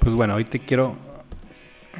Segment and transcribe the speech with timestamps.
[0.00, 0.96] Pues bueno, hoy te quiero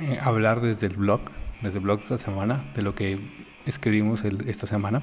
[0.01, 1.21] eh, hablar desde el blog,
[1.63, 3.21] desde el blog de esta semana, de lo que
[3.65, 5.03] escribimos esta semana.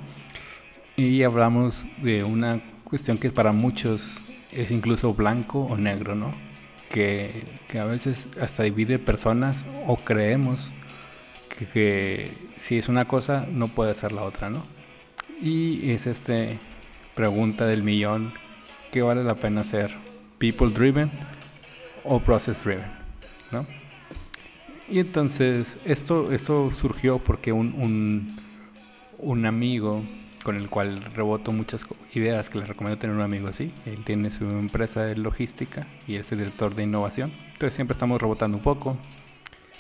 [0.97, 4.21] Y hablamos de una cuestión que para muchos
[4.51, 6.46] es incluso blanco o negro, ¿no?
[6.89, 7.43] Que,
[7.79, 10.71] a veces hasta divide personas o creemos
[11.57, 14.65] que, que, si es una cosa no puede ser la otra, ¿no?
[15.41, 16.59] Y es este
[17.13, 18.33] pregunta del millón,
[18.91, 19.95] ¿qué vale la pena ser?
[20.37, 21.11] ¿People driven
[22.03, 22.97] o process driven?
[23.51, 23.65] ¿no?
[24.89, 28.37] Y entonces esto, esto surgió porque un, un,
[29.17, 30.01] un amigo
[30.47, 33.73] con el cual reboto muchas ideas que les recomiendo tener un amigo así.
[33.85, 37.33] Él tiene su empresa de logística y es el director de innovación.
[37.47, 38.95] Entonces siempre estamos rebotando un poco.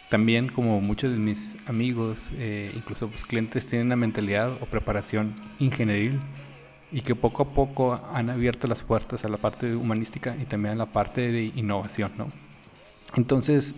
[0.09, 5.35] También como muchos de mis amigos, eh, incluso pues, clientes, tienen una mentalidad o preparación
[5.57, 6.19] ingenieril
[6.91, 10.73] y que poco a poco han abierto las puertas a la parte humanística y también
[10.73, 12.11] a la parte de innovación.
[12.17, 12.29] ¿no?
[13.15, 13.73] Entonces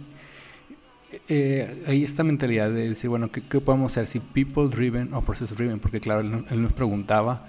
[1.28, 4.08] eh, hay esta mentalidad de decir, bueno, ¿qué, podemos hacer?
[4.08, 7.48] Si people driven o process driven, porque claro, él, nos preguntaba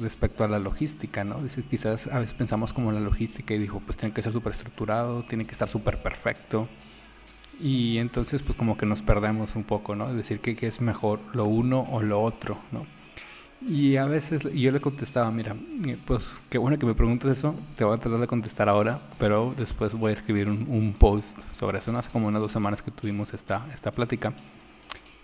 [0.00, 1.42] respecto a la logística, ¿no?
[1.42, 4.52] Dice, quizás a veces pensamos como la logística y dijo, pues tiene que ser súper
[4.52, 6.68] estructurado, tiene que estar súper perfecto.
[7.60, 10.12] Y entonces pues como que nos perdemos un poco, ¿no?
[10.12, 12.86] Decir que, que es mejor lo uno o lo otro, ¿no?
[13.62, 17.54] Y a veces yo le contestaba, mira, eh, pues qué bueno que me preguntes eso,
[17.76, 21.78] te voy a tratar de contestar ahora, pero después voy a escribir un, post sobre
[21.78, 24.34] eso, hace como unas dos semanas que tuvimos esta, esta plática.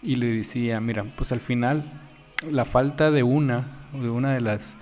[0.02, 1.84] Y le decía, mira, pues al final
[2.50, 4.78] la falta de una, de una de las,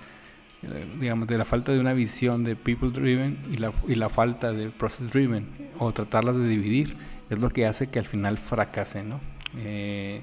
[0.63, 4.07] eh, digamos, de la falta de una visión de people driven y la, y la
[4.07, 6.93] falta de process driven, o tratarlas de dividir,
[7.29, 9.19] es lo que hace que al final fracase, ¿no?
[9.57, 10.21] Eh,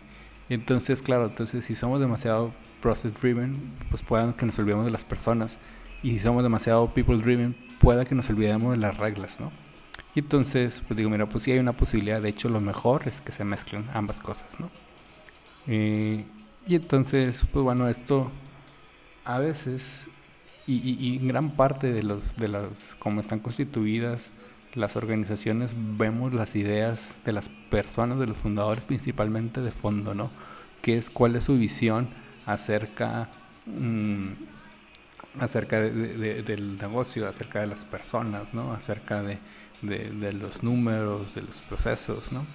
[0.54, 5.04] entonces, claro, entonces si somos demasiado process driven, pues puedan que nos olvidemos de las
[5.04, 5.58] personas.
[6.02, 9.50] Y si somos demasiado people driven, pueda que nos olvidemos de las reglas, ¿no?
[10.14, 12.22] Y entonces, pues digo, mira, pues sí hay una posibilidad.
[12.22, 14.70] De hecho, lo mejor es que se mezclen ambas cosas, ¿no?
[15.66, 16.24] Eh,
[16.66, 18.30] y entonces, pues bueno, esto
[19.24, 20.08] a veces,
[20.66, 24.30] y, en gran parte de los, de las, como están constituidas
[24.74, 30.30] las organizaciones, vemos las ideas de las personas, de los fundadores, principalmente de fondo, ¿no?
[30.82, 32.08] ¿Qué es, cuál es su visión?
[32.46, 33.28] acerca,
[33.66, 34.28] mm,
[35.40, 38.72] acerca del negocio, acerca de las personas, ¿no?
[38.72, 39.38] acerca de,
[40.32, 42.32] los números, de los procesos.
[42.32, 42.46] ¿no?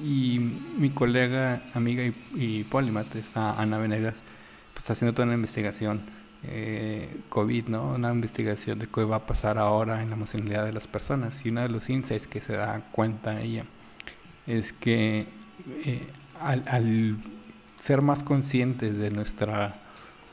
[0.00, 0.38] Y
[0.78, 2.66] mi colega, amiga y, y
[3.14, 4.24] está Ana Venegas,
[4.72, 6.00] pues está haciendo toda una investigación
[6.42, 7.94] eh, COVID, ¿no?
[7.94, 11.44] Una investigación de qué va a pasar ahora en la emocionalidad de las personas.
[11.44, 13.64] Y uno de los insights que se da cuenta ella
[14.46, 15.26] es que
[15.84, 16.06] eh,
[16.40, 17.16] al
[17.78, 19.74] ser más conscientes de nuestra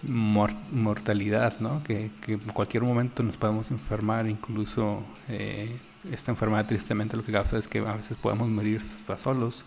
[0.03, 1.81] mortalidad, ¿no?
[1.84, 5.78] Que, en cualquier momento nos podemos enfermar, incluso eh,
[6.12, 9.63] esta enfermedad tristemente lo que causa es que a veces podemos morir hasta solos,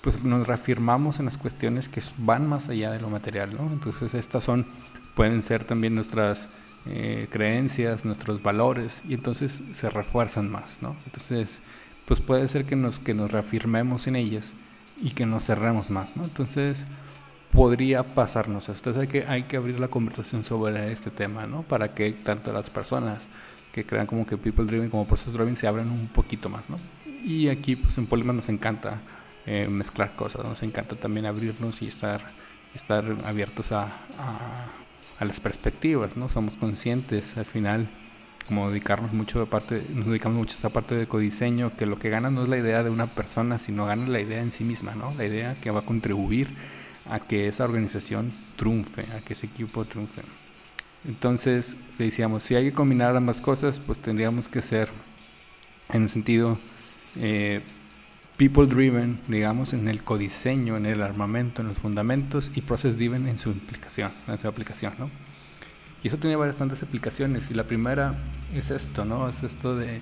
[0.00, 3.70] pues nos reafirmamos en las cuestiones que van más allá de lo material, ¿no?
[3.70, 4.66] Entonces estas son,
[5.14, 6.48] pueden ser también nuestras
[6.86, 10.96] eh, creencias, nuestros valores, y entonces se refuerzan más, ¿no?
[11.04, 11.60] Entonces,
[12.10, 14.54] pues puede ser que nos, que nos reafirmemos en ellas
[15.00, 16.24] y que nos cerremos más, ¿no?
[16.24, 16.88] Entonces
[17.52, 18.90] podría pasarnos esto.
[18.90, 21.62] Entonces hay que, hay que abrir la conversación sobre este tema, ¿no?
[21.62, 23.28] Para que tanto las personas
[23.70, 26.78] que crean como que People Driven como Process Driven se abran un poquito más, ¿no?
[27.24, 29.00] Y aquí pues en Polymer nos encanta
[29.46, 32.22] eh, mezclar cosas, nos encanta también abrirnos y estar,
[32.74, 33.84] estar abiertos a,
[34.18, 34.66] a,
[35.20, 36.28] a las perspectivas, ¿no?
[36.28, 37.86] Somos conscientes al final
[38.50, 39.48] como dedicarnos mucho
[39.94, 42.58] nos dedicamos mucho a esa parte de codiseño, que lo que gana no es la
[42.58, 45.14] idea de una persona, sino gana la idea en sí misma, ¿no?
[45.14, 46.48] La idea que va a contribuir
[47.08, 50.22] a que esa organización triunfe, a que ese equipo triunfe.
[51.06, 54.88] Entonces, le decíamos, si hay que combinar ambas cosas, pues tendríamos que ser,
[55.92, 56.58] en un sentido,
[57.14, 57.60] eh,
[58.36, 63.28] people driven, digamos, en el codiseño, en el armamento, en los fundamentos, y process driven
[63.28, 65.08] en su implicación, en su aplicación, ¿no?
[66.02, 67.50] Y eso tiene bastantes aplicaciones.
[67.50, 68.14] Y la primera
[68.54, 69.28] es esto, ¿no?
[69.28, 70.00] Es esto de,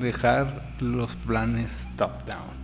[0.00, 2.62] dejar los planes top-down.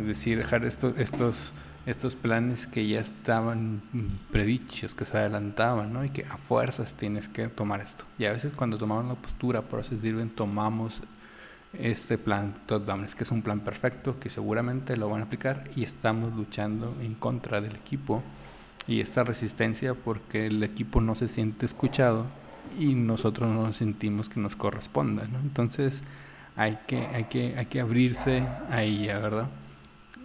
[0.00, 1.52] Es decir, dejar estos, estos,
[1.86, 3.82] estos planes que ya estaban
[4.30, 6.04] predichos, que se adelantaban, ¿no?
[6.04, 8.04] Y que a fuerzas tienes que tomar esto.
[8.18, 11.02] Y a veces cuando tomamos la postura Process Driven, tomamos
[11.72, 13.04] este plan top-down.
[13.04, 16.94] Es que es un plan perfecto, que seguramente lo van a aplicar y estamos luchando
[17.00, 18.22] en contra del equipo
[18.88, 22.26] y esta resistencia porque el equipo no se siente escuchado
[22.78, 25.38] y nosotros no sentimos que nos corresponda, ¿no?
[25.40, 26.02] Entonces
[26.56, 29.48] hay que, hay que, hay que abrirse a ella, ¿verdad?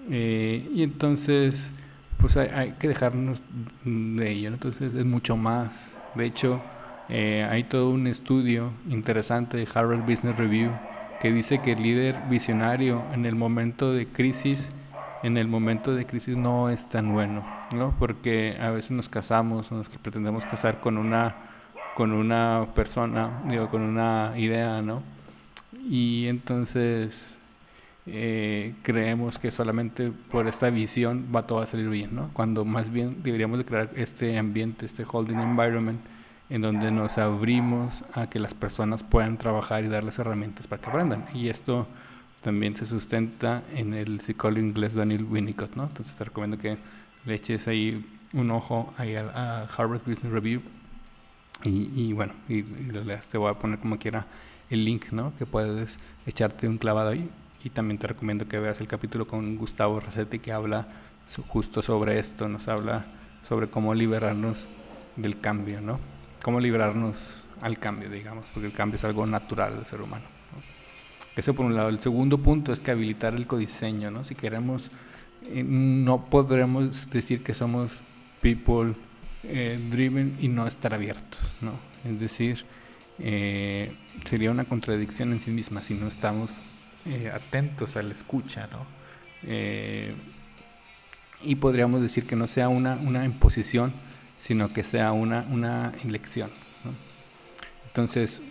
[0.09, 1.71] Eh, y entonces,
[2.17, 3.43] pues hay, que dejarnos
[3.83, 5.91] de ello, entonces es mucho más.
[6.15, 6.61] De hecho,
[7.09, 10.71] eh, hay todo un estudio interesante de Harvard Business Review
[11.21, 14.71] que dice que el líder visionario en el momento de crisis,
[15.23, 17.43] en el momento de crisis no es tan bueno,
[17.73, 17.95] ¿no?
[17.97, 21.35] Porque a veces nos casamos, nos pretendemos casar con una,
[21.95, 25.01] con una persona, digo, con una idea, ¿no?
[25.89, 27.39] Y entonces
[28.05, 32.29] eh, creemos que solamente por esta visión va todo a salir bien, ¿no?
[32.33, 36.01] Cuando más bien deberíamos de crear este ambiente, este holding environment,
[36.49, 40.89] en donde nos abrimos a que las personas puedan trabajar y darles herramientas para que
[40.89, 41.25] aprendan.
[41.33, 41.87] Y esto
[42.43, 45.83] también se sustenta en el psicólogo inglés Daniel Winnicott, ¿no?
[45.83, 46.77] Entonces te recomiendo que
[47.25, 50.61] le eches ahí un ojo ahí a, Harvard Business Review
[51.63, 52.63] y, bueno, y,
[53.31, 54.27] Te voy a poner como quiera
[54.69, 55.33] el link, ¿no?
[55.37, 57.29] Que puedes echarte un clavado ahí.
[57.63, 60.87] Y también te recomiendo que veas el capítulo con Gustavo Rossetti que habla
[61.47, 63.05] justo sobre esto, nos habla
[63.47, 64.67] sobre cómo liberarnos
[65.15, 65.99] del cambio, ¿no?
[66.43, 70.25] cómo librarnos al cambio, digamos, porque el cambio es algo natural del ser humano.
[71.35, 71.89] Eso por un lado.
[71.89, 74.23] El segundo punto es que habilitar el codiseño, ¿no?
[74.23, 74.91] Si queremos,
[75.43, 78.01] eh, no podremos decir que somos
[78.41, 78.93] people
[79.43, 81.73] eh, driven y no estar abiertos, ¿no?
[82.05, 82.65] Es decir,
[83.19, 83.95] eh,
[84.25, 86.61] sería una contradicción en sí misma si no estamos
[87.33, 89.03] atentos a la escucha, ¿no?
[91.45, 93.91] y podríamos decir que no sea una, una imposición,
[94.39, 96.49] sino que sea una, una elección.
[97.87, 98.41] Entonces,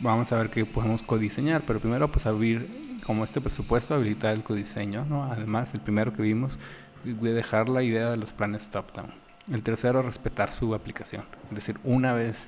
[0.00, 4.42] vamos a ver qué podemos codiseñar, pero primero pues abrir como este presupuesto, habilitar el
[4.42, 5.24] codiseño, ¿no?
[5.24, 6.58] Además, el primero que vimos,
[7.04, 9.12] de dejar la idea de los planes top-down.
[9.50, 11.24] El tercero, respetar su aplicación.
[11.48, 12.46] Es decir, una vez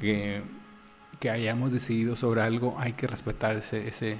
[0.00, 0.42] que,
[1.18, 4.18] que hayamos decidido sobre algo, hay que respetar ese, ese,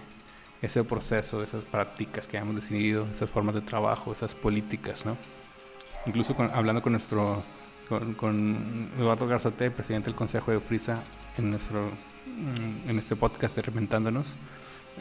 [0.61, 5.17] ese proceso, esas prácticas que hayamos decidido, esas formas de trabajo, esas políticas, ¿no?
[6.09, 7.43] incluso hablando con nuestro
[7.89, 11.03] con, Eduardo Garzate, presidente del Consejo de Frisa,
[11.37, 11.91] en nuestro
[12.87, 14.37] en este podcast de Reventándonos,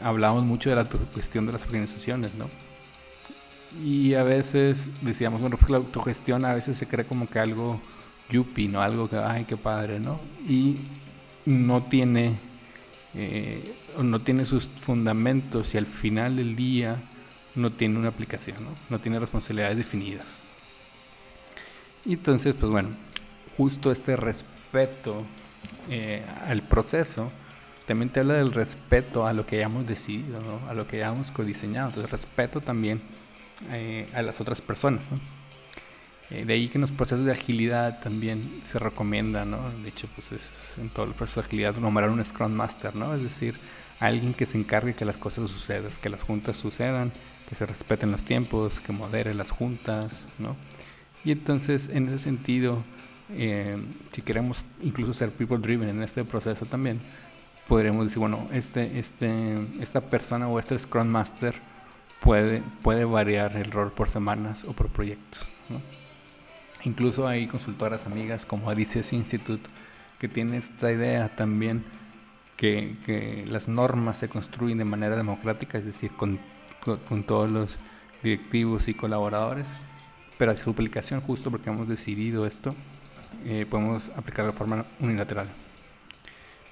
[0.02, 2.48] hablamos mucho de la autogestión de las organizaciones, ¿no?
[3.84, 7.80] Y a veces decíamos, bueno, pues la autogestión a veces se cree como que algo
[8.30, 8.80] yuppie, ¿no?
[8.80, 10.20] Algo que, ay, qué padre, ¿no?
[10.48, 10.78] Y
[11.44, 12.38] no tiene,
[13.14, 16.96] eh, no tiene sus fundamentos y al final del día
[17.54, 18.70] no tiene una aplicación, ¿no?
[18.88, 20.40] No tiene responsabilidades definidas.
[22.08, 22.88] Y entonces, pues bueno,
[23.58, 25.26] justo este respeto
[25.90, 27.30] eh, al proceso
[27.86, 31.88] también te habla del respeto a lo que hayamos decidido, a lo que hayamos codiseñado.
[31.88, 33.02] Entonces, respeto también
[33.70, 35.10] eh, a las otras personas.
[36.30, 39.70] Eh, de ahí que en los procesos de agilidad también se recomienda, ¿no?
[39.82, 43.14] De hecho, pues es en todo el proceso de agilidad nombrar un Scrum Master, ¿no?
[43.14, 43.54] Es decir,
[44.00, 47.12] alguien que se encargue que las cosas sucedan, que las juntas sucedan,
[47.46, 50.56] que se respeten los tiempos, que modere las juntas, ¿no?
[51.28, 52.82] Y entonces, en ese sentido,
[53.28, 53.76] eh,
[54.12, 57.02] si queremos incluso ser people driven en este proceso también,
[57.66, 61.54] podremos decir, bueno, este, este, esta persona o este Scrum Master
[62.22, 65.46] puede, puede variar el rol por semanas o por proyectos.
[66.84, 69.68] Incluso hay consultoras amigas como Adices Institute
[70.18, 71.84] que tienen esta idea también
[72.56, 76.40] que, que, las normas se construyen de manera democrática, es decir, con,
[76.80, 77.78] con todos los
[78.22, 79.68] directivos y colaboradores
[80.38, 82.74] pero a su aplicación, justo porque hemos decidido esto,
[83.44, 85.48] eh, podemos aplicar de forma unilateral.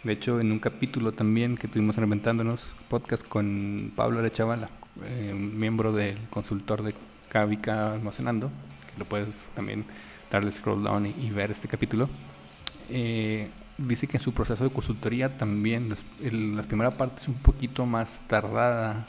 [0.04, 4.70] De hecho, en un capítulo también que tuvimos reinventándonos, podcast con Pablo Arechavala,
[5.04, 6.94] eh, miembro del consultor de
[7.28, 8.50] Cavica Almacenando,
[8.92, 9.84] que lo puedes también
[10.30, 12.08] darle scroll down y, ver este capítulo,
[12.88, 17.84] eh, dice que en su proceso de consultoría también la primera parte es un poquito
[17.84, 19.06] más tardada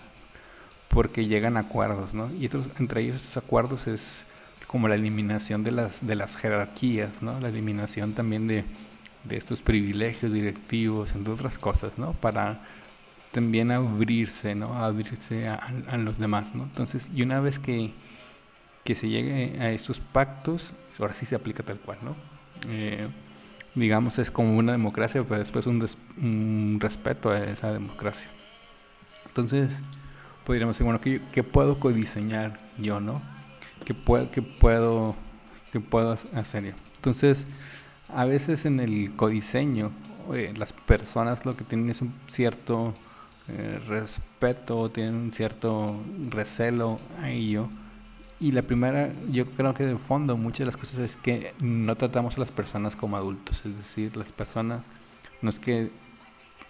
[0.87, 2.33] porque llegan acuerdos, ¿no?
[2.33, 4.25] Y estos, entre ellos esos acuerdos es
[4.67, 7.39] como la eliminación de las, de las jerarquías, ¿no?
[7.39, 8.65] La eliminación también de,
[9.23, 12.13] de estos privilegios directivos, entre otras cosas, ¿no?
[12.13, 12.61] Para
[13.31, 14.73] también abrirse, ¿no?
[14.73, 16.63] Abrirse a, los demás, ¿no?
[16.63, 17.91] Entonces, y una vez que,
[18.83, 22.15] que se llegue a estos pactos, ahora sí se aplica tal cual, ¿no?
[22.67, 23.07] Eh,
[23.75, 25.85] digamos, es como una democracia, pero después un,
[26.17, 28.29] un respeto a esa democracia.
[29.27, 29.81] Entonces,
[30.45, 33.21] podríamos decir, bueno, ¿qué, qué puedo codiseñar yo, no?
[33.87, 35.15] Que, puedo, que, puedo,
[35.71, 36.75] que puedo hacer.
[36.97, 37.47] Entonces,
[38.09, 39.91] a veces en el codiseño,
[40.57, 42.93] las personas lo que tienen es un cierto
[43.47, 45.95] eh, respeto, tienen un cierto
[46.29, 47.69] recelo a ello,
[48.41, 51.95] y la primera, yo creo que de fondo muchas de las cosas es que no
[51.95, 54.85] tratamos a las personas como adultos, es decir, las personas,
[55.41, 55.91] no es que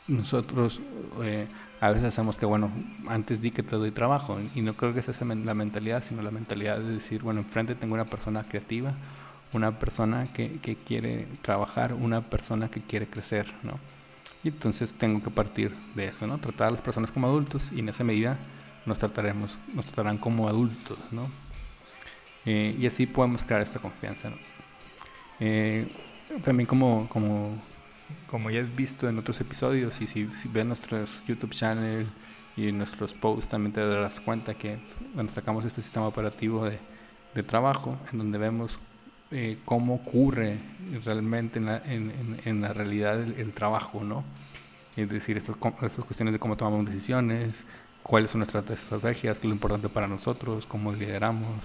[0.08, 0.82] nosotros
[1.24, 1.48] eh,
[1.80, 2.72] a veces hacemos que, bueno,
[3.08, 6.22] antes di que te doy trabajo, y no creo que esa sea la mentalidad, sino
[6.22, 8.94] la mentalidad de decir, bueno, enfrente tengo una persona creativa,
[9.54, 13.80] una persona que, que quiere trabajar, una persona que quiere crecer, ¿no?
[14.44, 16.38] Y entonces tengo que partir de eso, ¿no?
[16.38, 18.38] Tratar a las personas como adultos y en esa medida
[18.86, 21.30] nos trataremos, nos tratarán como adultos, ¿no?
[22.46, 24.32] Eh, y así podemos crear esta confianza.
[25.40, 25.88] Eh,
[26.44, 27.62] también como, como,
[28.30, 32.08] como ya he visto en otros episodios y si, si ves nuestros YouTube channel
[32.56, 34.80] y nuestros posts también te darás cuenta que
[35.14, 36.80] bueno, sacamos este sistema operativo de,
[37.44, 38.80] trabajo en donde vemos
[39.30, 40.58] eh, cómo ocurre
[41.06, 44.24] realmente en la, en, la realidad el, trabajo, ¿no?
[44.96, 47.64] Es decir, estas, estas cuestiones de cómo tomamos decisiones,
[48.02, 51.60] cuáles son nuestras estrategias, qué es lo importante para nosotros, cómo lideramos,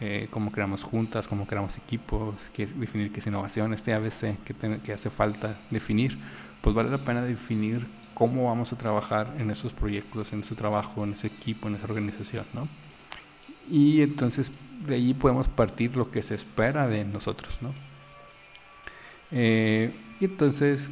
[0.00, 4.80] eh, cómo creamos juntas, cómo creamos equipos, qué, definir qué es innovación, este ABC que,
[4.82, 6.18] que hace falta definir,
[6.60, 11.04] pues vale la pena definir cómo vamos a trabajar en esos proyectos, en ese trabajo,
[11.04, 12.68] en ese equipo, en esa organización, ¿no?
[13.70, 14.50] Y entonces
[14.86, 17.72] de ahí podemos partir lo que se espera de nosotros, ¿no?
[19.30, 20.90] Eh, y entonces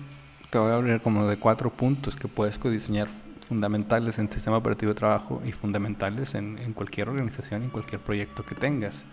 [0.50, 3.08] te voy a hablar como de cuatro puntos que puedes diseñar
[3.46, 8.54] fundamentales en sistema operativo de trabajo y fundamentales en, cualquier organización, en cualquier proyecto que
[8.54, 9.04] tengas.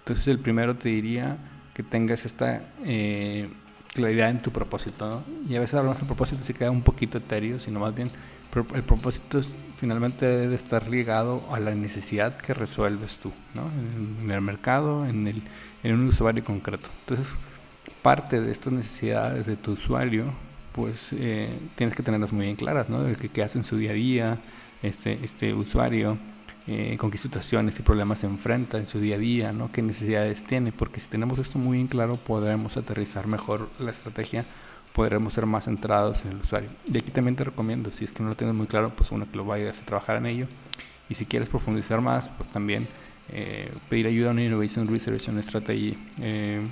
[0.00, 1.38] Entonces el primero te diría
[1.74, 3.48] que tengas esta eh,
[3.94, 5.08] claridad en tu propósito.
[5.08, 5.24] ¿no?
[5.48, 8.10] Y a veces hablamos del propósito y se queda un poquito etéreo, sino más bien
[8.74, 9.40] el propósito
[9.76, 13.70] finalmente debe estar ligado a la necesidad que resuelves tú, ¿no?
[14.22, 15.42] en, el mercado, en, el,
[15.84, 16.90] en un usuario concreto.
[17.00, 17.32] Entonces,
[18.02, 20.24] parte de estas necesidades de tu usuario
[20.72, 23.02] pues eh, tienes que tenerlas muy bien claras, ¿no?
[23.02, 24.38] De qué hace en su día a día
[24.82, 26.18] este, este usuario,
[26.66, 29.72] eh, con qué situaciones y problemas se enfrenta en su día a día, ¿no?
[29.72, 34.44] Qué necesidades tiene, porque si tenemos esto muy bien claro podremos aterrizar mejor la estrategia,
[34.94, 36.70] podremos ser más centrados en el usuario.
[36.86, 39.28] Y aquí también te recomiendo, si es que no lo tienes muy claro, pues uno
[39.28, 40.46] que lo vayas a trabajar en ello.
[41.08, 42.86] Y si quieres profundizar más, pues también
[43.30, 45.96] eh, pedir ayuda a un Innovation Research and Strategy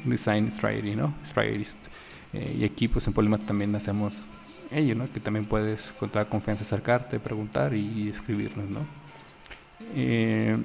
[0.05, 1.14] Design Strategy, ¿no?
[1.25, 1.88] Strategist.
[2.32, 4.25] Eh, y aquí pues en Polymath también hacemos
[4.70, 5.11] ello, ¿no?
[5.11, 8.80] Que también puedes con toda confianza acercarte, preguntar y, escribirnos, ¿no?
[9.94, 10.56] Eh,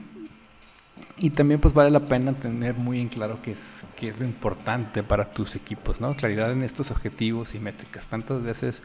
[1.18, 4.26] y también pues vale la pena tener muy en claro qué es, qué es lo
[4.26, 6.16] importante para tus equipos, ¿no?
[6.16, 8.08] Claridad en estos objetivos y métricas.
[8.08, 8.82] Tantas veces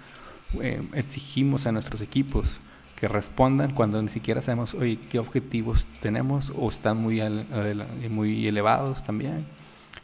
[0.60, 2.60] eh, exigimos a nuestros equipos
[2.96, 7.22] que respondan cuando ni siquiera sabemos, oye, qué objetivos tenemos o están muy,
[8.10, 9.46] muy elevados también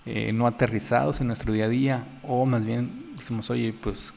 [0.06, 4.12] eh, no aterrizados en nuestro día a día o más bien decimos, oye, pues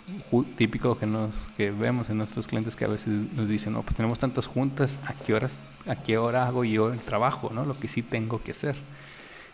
[0.56, 3.96] típico que, nos, que vemos en nuestros clientes que a veces nos dicen, no, pues
[3.96, 5.53] tenemos tantas juntas, ¿a qué, horas,
[5.86, 7.51] ¿a qué hora hago yo el trabajo?
[7.53, 7.65] ¿no?
[7.65, 8.75] Lo que sí tengo que hacer.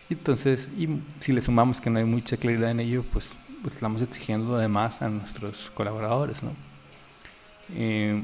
[0.10, 0.88] Entonces, y
[1.20, 5.02] si le sumamos que no hay mucha claridad en ello, pues, pues estamos exigiendo además
[5.02, 6.42] a nuestros colaboradores.
[6.44, 6.52] ¿no?
[7.74, 8.22] Eh,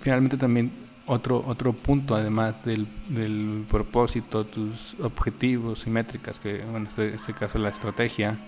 [0.00, 6.86] finalmente también otro, otro punto, además del, del, propósito, tus objetivos y métricas, que en
[6.86, 8.38] este, este, caso la estrategia,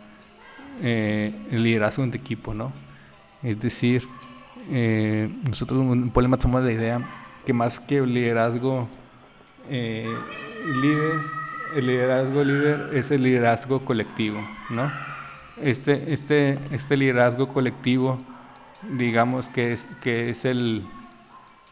[0.82, 2.72] eh, el liderazgo tu equipo, ¿no?
[3.42, 4.06] Es decir,
[4.70, 7.00] eh, nosotros en Polema tomamos la idea
[7.44, 8.88] que más que el liderazgo
[9.68, 10.06] eh,
[10.66, 11.20] líder,
[11.76, 14.92] el liderazgo líder es el liderazgo colectivo, ¿no?
[15.56, 18.20] Este, este, este liderazgo colectivo,
[18.98, 20.84] digamos que es, que es el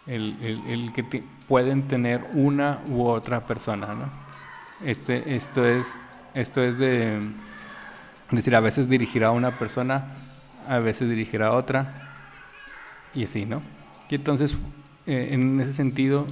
[0.09, 1.05] el, el, que
[1.47, 4.11] pueden tener una u otra persona, ¿no?
[4.85, 5.99] Este, esto, es,
[6.35, 7.21] esto es de,
[8.31, 10.15] decir, a veces dirigir a una persona,
[10.69, 12.09] a veces dirigir a otra,
[13.15, 13.62] y así, ¿no?
[14.09, 14.57] Y entonces,
[15.07, 16.27] eh, en ese sentido,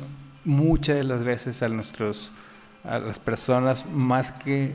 [0.45, 2.33] muchas de las veces a nuestros
[2.87, 4.73] a las personas más que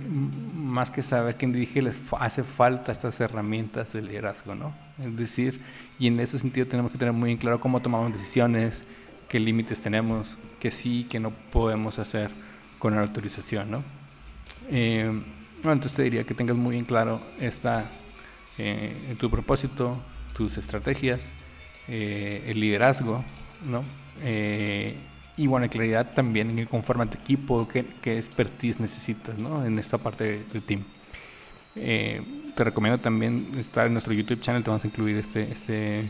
[0.53, 5.62] más que saber quién dirige les hace falta estas herramientas de liderazgo no es decir
[5.98, 8.86] y en ese sentido tenemos que tener muy en claro cómo tomamos decisiones
[9.30, 12.32] qué límites tenemos qué sí qué no podemos hacer
[12.80, 13.84] con la autorización no
[14.70, 17.89] eh, bueno, entonces te diría que tengas muy en claro esta
[18.58, 19.98] eh, tu propósito
[20.36, 21.32] tus estrategias
[21.88, 23.24] eh, el liderazgo
[23.65, 23.84] no
[25.41, 29.65] y bueno, claridad también en el conforme tu equipo, qué, qué expertise necesitas ¿no?
[29.65, 30.83] en esta parte del team.
[31.75, 32.21] Eh,
[32.55, 36.03] te recomiendo también estar en nuestro YouTube channel, te vamos a incluir este, este,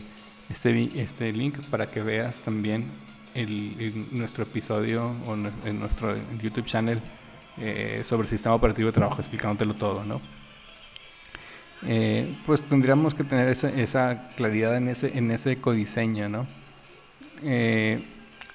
[0.50, 2.90] este, este link para que veas también
[3.32, 7.00] el, nuestro episodio o en nuestro YouTube channel
[7.56, 10.20] eh, sobre el sistema operativo de trabajo, explicándotelo todo, ¿no?
[11.86, 16.46] Eh, pues tendríamos que tener esa, esa, claridad en ese, en ese codiseño, ¿no?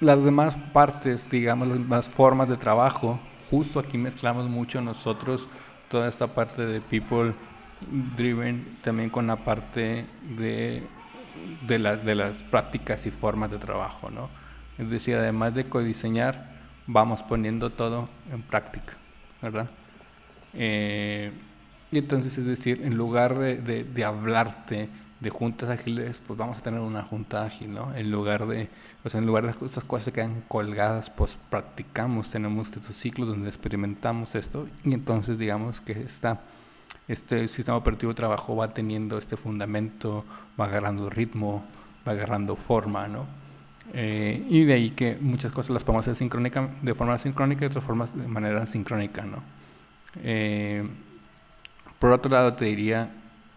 [0.00, 5.48] Las demás partes, digamos, las demás formas de trabajo justo aquí mezclamos mucho nosotros
[5.88, 7.32] toda esta parte de people
[8.16, 10.82] driven también con la parte de,
[11.66, 14.28] de, de las prácticas y formas de trabajo, ¿no?
[14.76, 16.50] Es decir, además de codiseñar,
[16.86, 18.94] vamos poniendo todo en práctica,
[19.40, 19.68] ¿verdad?
[20.54, 21.32] Eh,
[21.90, 24.88] y entonces, es decir, en lugar de, de, de, hablarte
[25.20, 27.94] de juntas ágiles, pues vamos a tener una junta ágil, ¿no?
[27.94, 28.68] En lugar de,
[29.04, 33.28] o sea, en lugar de estas cosas que quedan colgadas, pues practicamos, tenemos estos ciclos
[33.28, 36.40] donde experimentamos esto y entonces digamos que esta,
[37.08, 40.24] este sistema operativo de trabajo va teniendo este fundamento,
[40.58, 41.64] va agarrando ritmo,
[42.06, 43.26] va agarrando forma, ¿no?
[43.94, 47.68] Eh, y de ahí que muchas cosas las podemos hacer sincrónica, de forma sincrónica y
[47.68, 49.42] otras formas de manera sincrónica, ¿no?
[50.22, 50.86] Eh,
[51.98, 53.10] por otro lado, te diría,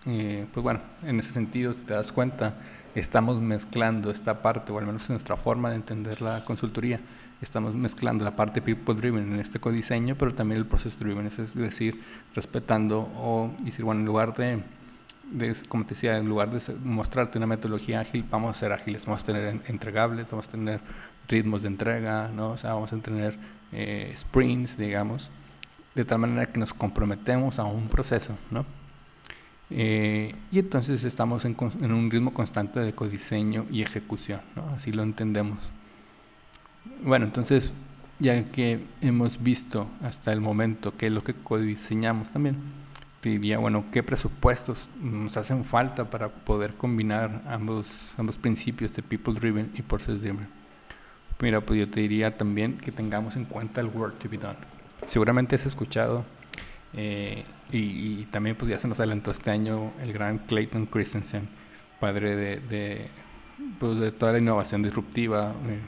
[0.06, 2.56] eh, pues bueno, en ese sentido, si te das cuenta,
[2.96, 7.00] estamos mezclando esta parte, o al menos en nuestra forma de entender la consultoría,
[7.42, 11.56] estamos mezclando la parte people driven en este codiseño, pero también el process driven, es
[11.56, 12.02] decir,
[12.36, 14.64] respetando o decir, bueno, en lugar de,
[15.68, 19.24] como te decía, en lugar de mostrarte una metodología ágil, vamos a ser ágiles, vamos
[19.24, 20.82] a tener entregables, vamos a tener
[21.28, 22.56] ritmos de entrega, ¿no?
[22.64, 23.38] vamos a tener
[23.72, 25.30] eh, sprints, digamos,
[25.96, 28.66] de tal manera que nos comprometemos a un proceso, ¿no?
[29.72, 34.70] Eh, y entonces estamos en, en, un ritmo constante de codiseño y ejecución, ¿no?
[34.76, 35.58] Así lo entendemos.
[37.04, 37.74] Bueno, entonces,
[38.20, 42.58] ya que hemos visto hasta el momento qué es lo que codiseñamos también,
[43.22, 49.04] te diría, bueno, ¿qué presupuestos nos hacen falta para poder combinar ambos, ambos principios de
[49.04, 50.48] People Driven y Process Driven?
[51.40, 54.58] Mira, pues yo te diría también que tengamos en cuenta el work to be done
[55.08, 56.26] seguramente has escuchado
[56.94, 61.48] eh, y, también pues ya se nos adelantó este año el gran Clayton Christensen,
[62.00, 63.08] padre de, de,
[63.80, 65.80] pues, de toda la innovación disruptiva, eh,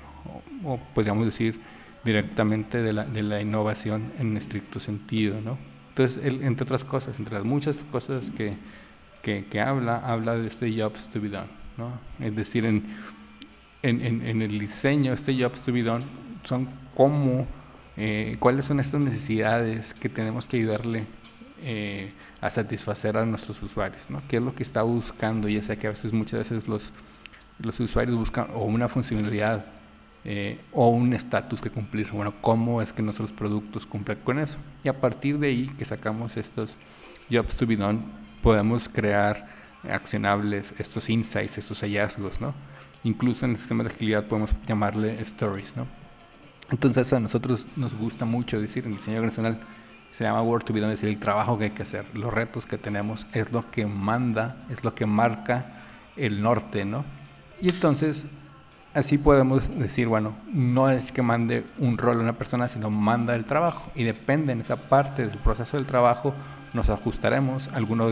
[0.64, 1.60] o, podríamos decir
[2.04, 5.58] directamente de la, de la innovación en estricto sentido, ¿no?
[5.90, 8.58] Entonces, él, entre otras cosas, entre las muchas cosas que,
[9.22, 11.48] que, habla, habla de este jobs to be done,
[11.78, 12.00] ¿no?
[12.20, 12.84] Es decir, en,
[13.84, 16.04] en, en, en el diseño, este jobs to be done
[16.44, 17.48] son cómo
[17.96, 21.06] eh, cuáles son estas necesidades que tenemos que ayudarle
[21.64, 24.22] eh, a satisfacer a nuestros usuarios, ¿no?
[24.28, 25.48] ¿Qué es lo que está buscando?
[25.48, 26.94] Ya sea que a veces, muchas veces los,
[27.60, 29.66] los usuarios buscan o una funcionalidad
[30.26, 32.12] eh, o un estatus que cumplir.
[32.12, 34.58] Bueno, ¿cómo es que nuestros productos cumplen con eso?
[34.84, 36.78] Y a partir de ahí que sacamos estos
[37.32, 38.02] jobs to be done,
[38.42, 39.48] podemos crear
[39.90, 42.54] accionables estos insights, estos hallazgos, ¿no?
[43.04, 45.88] Incluso en el sistema de agilidad podemos llamarle stories, ¿no?
[46.72, 49.60] Entonces a nosotros nos gusta mucho decir en diseño nacional,
[50.14, 52.34] se llama Work to be done, es decir, el trabajo que hay que hacer, los
[52.34, 55.66] retos que tenemos, es lo que manda, es lo que marca
[56.16, 57.04] el norte, ¿no?
[57.60, 58.28] Y entonces
[58.94, 63.36] así podemos decir, bueno, no es que mande un rol a una persona, sino manda
[63.36, 63.92] el trabajo.
[63.96, 66.34] Y depende en esa parte del proceso del trabajo,
[66.74, 68.12] nos ajustaremos, alguno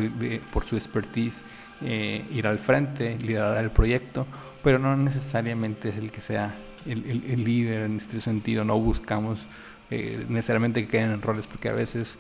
[0.52, 1.44] por su expertise
[1.82, 4.28] eh, ir al frente, liderar el proyecto,
[4.64, 6.54] pero no necesariamente es el que sea
[6.86, 9.48] el, líder en este sentido, no buscamos
[9.92, 12.18] eh, necesariamente que queden en roles, porque a veces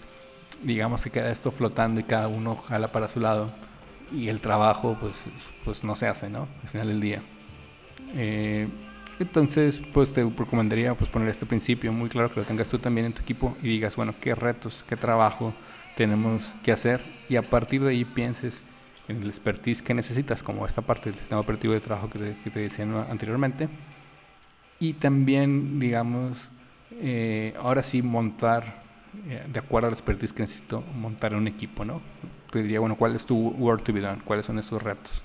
[0.63, 3.51] digamos que queda esto flotando y cada uno jala para su lado
[4.12, 5.23] y el trabajo pues,
[5.63, 6.47] pues no se hace, ¿no?
[6.63, 7.23] Al final del día.
[8.13, 8.67] Eh,
[9.19, 13.05] entonces, pues te recomendaría pues, poner este principio muy claro que lo tengas tú también
[13.05, 15.53] en tu equipo y digas, bueno, qué retos, qué trabajo
[15.95, 18.63] tenemos que hacer y a partir de ahí pienses
[19.07, 22.38] en el expertise que necesitas, como esta parte del sistema operativo de trabajo que te,
[22.43, 23.69] que te decía anteriormente
[24.79, 26.49] y también, digamos,
[27.04, 28.84] eh, ahora sí montar,
[29.28, 32.02] eh, de acuerdo a la expertise que necesito, montar un equipo, ¿no?
[32.52, 34.22] Te diría, bueno, ¿cuál es tu work to be done?
[34.24, 35.24] ¿Cuáles son esos retos?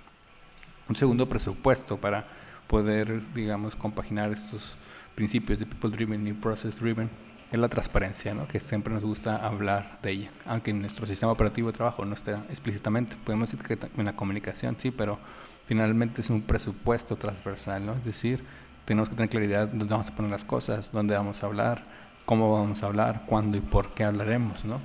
[0.89, 2.27] Un segundo presupuesto para
[2.67, 4.77] poder, digamos, compaginar estos
[5.15, 7.11] principios de People Driven y Process Driven
[7.53, 8.49] es la transparencia, ¿no?
[8.49, 12.15] que siempre nos gusta hablar de ella, aunque en nuestro sistema operativo de trabajo no
[12.15, 15.19] esté explícitamente, podemos decir que en la comunicación sí, pero
[15.67, 17.93] finalmente es un presupuesto transversal, ¿no?
[17.93, 18.43] es decir,
[18.87, 21.83] tenemos que tener claridad dónde vamos a poner las cosas, dónde vamos a hablar,
[22.25, 24.81] cómo vamos a hablar, cuándo y por qué hablaremos, ¿no?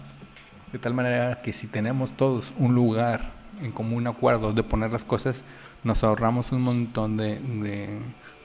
[0.74, 5.06] De tal manera que si tenemos todos un lugar en común acuerdo de poner las
[5.06, 5.44] cosas,
[5.84, 7.40] nos ahorramos un montón de,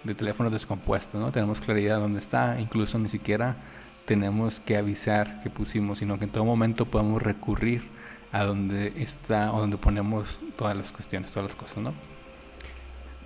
[0.04, 1.32] de, teléfonos descompuestos, ¿no?
[1.32, 3.56] Tenemos claridad dónde está, incluso ni siquiera
[4.04, 7.82] tenemos que avisar que pusimos, sino que en todo momento podemos recurrir
[8.30, 11.94] a donde está o donde ponemos todas las cuestiones, todas las cosas, ¿no?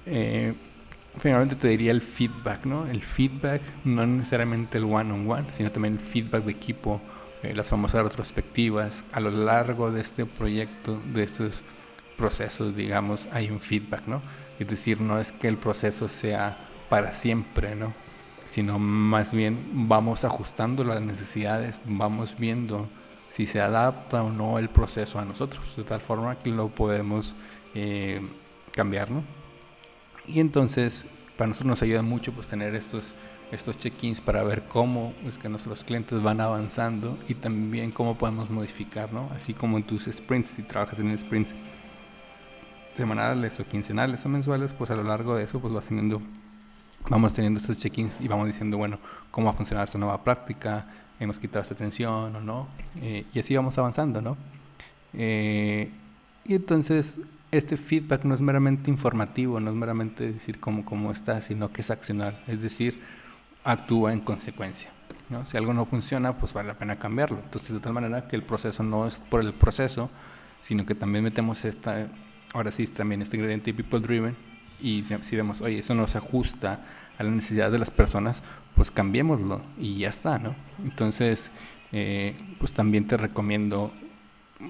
[0.07, 0.55] Eh,
[1.19, 2.87] finalmente te diría el feedback, ¿no?
[2.87, 7.01] El feedback, no necesariamente el one-on-one, sino también el feedback de equipo,
[7.43, 9.05] eh, las famosas retrospectivas.
[9.13, 11.63] A lo largo de este proyecto, de estos
[12.17, 14.23] procesos, digamos, hay un feedback, ¿no?
[14.59, 17.95] Es decir, no es que el proceso sea para siempre, ¿no?
[18.51, 22.89] sino más bien vamos ajustando las necesidades, vamos viendo
[23.31, 27.37] si se adapta o no el proceso a nosotros, de tal forma que lo podemos
[27.75, 28.21] eh,
[28.73, 29.23] cambiar, ¿no?
[30.33, 31.05] Y entonces,
[31.37, 33.15] para nosotros nos ayuda mucho pues tener estos,
[33.51, 38.49] estos check-ins para ver cómo es que nuestros clientes van avanzando y también cómo podemos
[38.49, 39.29] modificar, ¿no?
[39.35, 41.57] Así como en tus sprints, si trabajas en sprints
[42.95, 46.23] semanales o quincenales o mensuales, pues a lo largo de eso pues vas teniendo,
[47.09, 48.99] vamos teniendo estos check-ins y vamos diciendo, bueno,
[49.33, 50.87] cómo va a esta nueva práctica,
[51.19, 52.69] hemos quitado esta tensión o no,
[53.01, 54.37] eh, y así vamos avanzando, ¿no?
[55.13, 55.91] Eh,
[56.45, 57.17] y entonces
[57.51, 61.81] este feedback no es meramente informativo, no es meramente decir cómo, cómo está, sino que
[61.81, 63.01] es accional, es decir,
[63.65, 64.91] actúa en consecuencia.
[65.29, 65.47] ¿no?
[65.47, 67.39] Si algo no funciona, pues vale la pena cambiarlo.
[67.43, 70.11] Entonces, de tal manera que el proceso no es por el proceso,
[70.61, 72.09] sino que también metemos esta,
[72.53, 74.37] ahora sí, también este ingrediente people driven,
[74.83, 76.81] y si, vemos, oye, eso no se ajusta
[77.19, 78.43] a la necesidad de las personas,
[78.75, 80.55] pues cambiémoslo y ya está, ¿no?
[80.83, 81.51] Entonces,
[81.93, 83.93] eh, pues también te recomiendo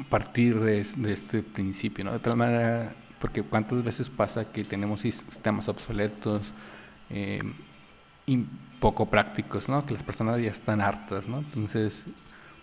[0.08, 2.12] partir de, este principio, ¿no?
[2.12, 6.52] De tal manera, porque cuántas veces pasa que tenemos sistemas obsoletos
[7.10, 7.40] eh,
[8.26, 8.44] y
[8.78, 9.84] poco prácticos, ¿no?
[9.84, 11.38] Que las personas ya están hartas, ¿no?
[11.38, 12.04] Entonces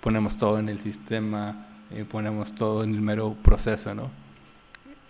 [0.02, 4.10] ponemos todo en el sistema, eh, ponemos todo en el mero proceso, ¿no?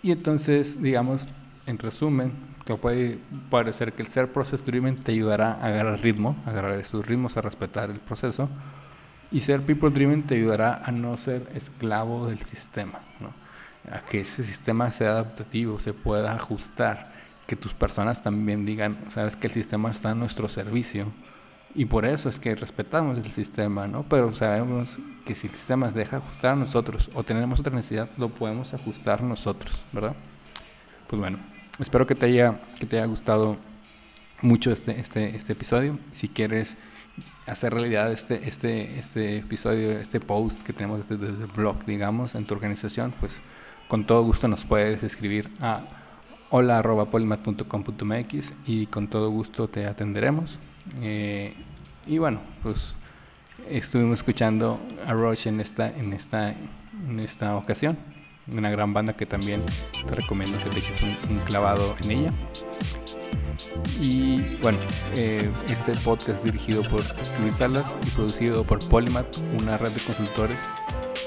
[0.02, 1.26] Y entonces, digamos,
[1.66, 2.32] en resumen,
[2.64, 3.18] que puede
[3.50, 7.36] parecer que el ser process driven te ayudará a agarrar ritmo, a agarrar esos ritmos,
[7.36, 8.48] a respetar el proceso.
[9.30, 13.32] Y ser people driven te ayudará a no ser esclavo del sistema, ¿no?
[13.92, 17.10] a que ese sistema sea adaptativo, se pueda ajustar,
[17.46, 21.12] que tus personas también digan, sabes que el sistema está a nuestro servicio
[21.74, 24.02] y por eso es que respetamos el sistema, ¿no?
[24.02, 28.30] Pero sabemos que si el sistema deja ajustar a nosotros o tenemos otra necesidad, lo
[28.30, 30.16] podemos ajustar nosotros, ¿verdad?
[31.06, 31.38] Pues bueno,
[31.78, 33.56] espero que te haya, que te haya gustado
[34.42, 35.98] mucho este, este, este episodio.
[36.12, 36.76] Si quieres
[37.46, 42.34] hacer realidad este, este, este episodio, este post que tenemos desde, desde el blog, digamos,
[42.34, 43.40] en tu organización, pues
[43.88, 45.82] con todo gusto nos puedes escribir a
[46.50, 50.58] hola.polimat.com.mx y con todo gusto te atenderemos.
[51.02, 51.54] Eh,
[52.06, 52.94] y bueno, pues
[53.68, 57.98] estuvimos escuchando a Roche en esta, en esta, en esta ocasión
[58.50, 59.62] una gran banda que también
[60.06, 62.32] te recomiendo que te eches un, clavado en ella.
[63.98, 64.78] Y bueno,
[65.16, 67.02] eh, este podcast es dirigido por
[67.40, 70.60] Luis Salas y producido por Polymath, una red de consultores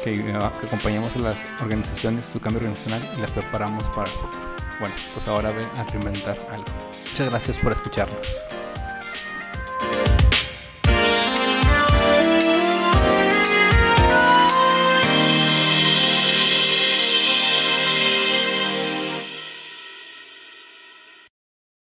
[0.03, 4.55] que, que acompañamos a las organizaciones, su cambio organizacional y las preparamos para el futuro.
[4.79, 6.65] Bueno, pues ahora ve a reinventar algo.
[7.09, 8.27] Muchas gracias por escucharnos.